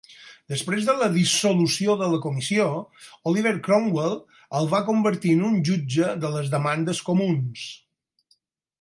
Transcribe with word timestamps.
Després 0.51 0.85
de 0.85 0.93
la 1.01 1.09
dissolució 1.17 1.95
de 1.99 2.07
la 2.13 2.19
Comissió, 2.23 2.65
Oliver 3.33 3.53
Cromwell 3.69 4.17
el 4.63 4.73
va 4.75 4.83
convertir 4.91 5.37
en 5.37 5.47
un 5.53 5.63
jutge 5.71 6.13
de 6.25 6.37
les 6.41 6.53
demandes 6.59 7.07
comuns. 7.13 7.73